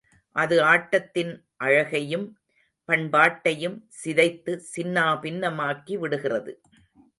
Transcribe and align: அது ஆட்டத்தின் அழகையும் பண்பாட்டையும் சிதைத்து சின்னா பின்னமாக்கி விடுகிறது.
அது 0.35 0.63
ஆட்டத்தின் 0.63 1.33
அழகையும் 1.57 2.25
பண்பாட்டையும் 2.89 3.77
சிதைத்து 4.03 4.53
சின்னா 4.75 5.05
பின்னமாக்கி 5.21 5.97
விடுகிறது. 5.97 6.53